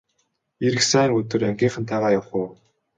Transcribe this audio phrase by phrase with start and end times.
[0.65, 2.47] Ирэх сайн өдөр ангийнхантайгаа явах уу!